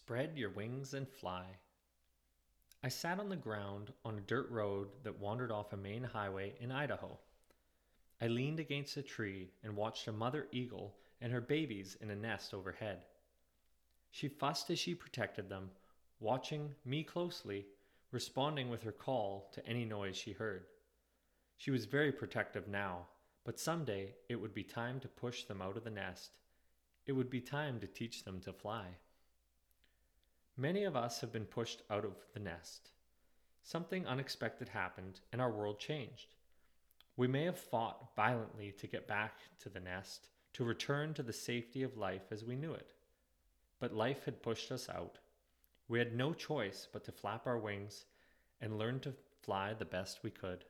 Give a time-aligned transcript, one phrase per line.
[0.00, 1.44] Spread your wings and fly.
[2.84, 6.54] I sat on the ground on a dirt road that wandered off a main highway
[6.60, 7.18] in Idaho.
[8.20, 12.16] I leaned against a tree and watched a mother eagle and her babies in a
[12.16, 13.00] nest overhead.
[14.12, 15.68] She fussed as she protected them,
[16.20, 17.66] watching me closely,
[18.12, 20.66] responding with her call to any noise she heard.
[21.56, 23.08] She was very protective now,
[23.44, 26.30] but someday it would be time to push them out of the nest.
[27.04, 28.86] It would be time to teach them to fly.
[30.60, 32.90] Many of us have been pushed out of the nest.
[33.62, 36.34] Something unexpected happened and our world changed.
[37.16, 41.32] We may have fought violently to get back to the nest, to return to the
[41.32, 42.92] safety of life as we knew it.
[43.78, 45.20] But life had pushed us out.
[45.86, 48.06] We had no choice but to flap our wings
[48.60, 50.64] and learn to fly the best we could.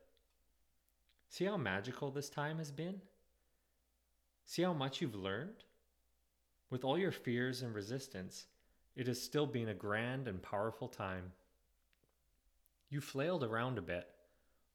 [1.30, 3.00] See how magical this time has been?
[4.44, 5.64] See how much you've learned?
[6.68, 8.46] With all your fears and resistance,
[8.98, 11.30] it has still been a grand and powerful time.
[12.90, 14.08] You flailed around a bit,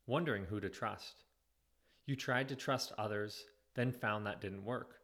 [0.07, 1.25] wondering who to trust.
[2.05, 3.43] You tried to trust others,
[3.75, 5.01] then found that didn't work.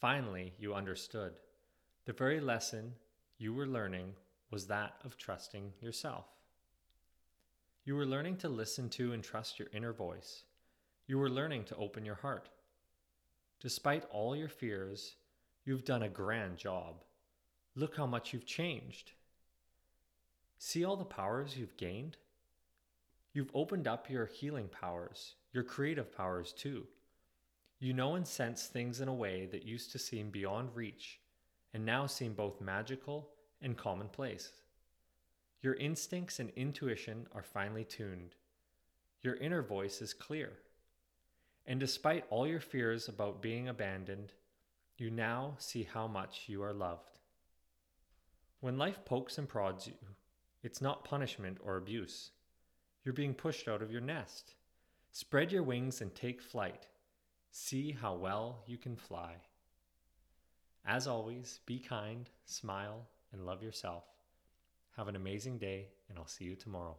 [0.00, 1.32] Finally, you understood.
[2.04, 2.92] The very lesson
[3.38, 4.12] you were learning
[4.52, 6.26] was that of trusting yourself.
[7.84, 10.44] You were learning to listen to and trust your inner voice.
[11.08, 12.48] You were learning to open your heart.
[13.60, 15.16] Despite all your fears,
[15.64, 17.02] you've done a grand job.
[17.76, 19.12] Look how much you've changed.
[20.58, 22.16] See all the powers you've gained?
[23.32, 26.86] You've opened up your healing powers, your creative powers too.
[27.80, 31.20] You know and sense things in a way that used to seem beyond reach
[31.74, 33.28] and now seem both magical
[33.60, 34.52] and commonplace.
[35.60, 38.36] Your instincts and intuition are finely tuned.
[39.22, 40.52] Your inner voice is clear.
[41.66, 44.32] And despite all your fears about being abandoned,
[44.96, 47.18] you now see how much you are loved.
[48.64, 49.92] When life pokes and prods you,
[50.62, 52.30] it's not punishment or abuse.
[53.04, 54.54] You're being pushed out of your nest.
[55.12, 56.86] Spread your wings and take flight.
[57.50, 59.34] See how well you can fly.
[60.86, 64.04] As always, be kind, smile, and love yourself.
[64.96, 66.96] Have an amazing day, and I'll see you tomorrow.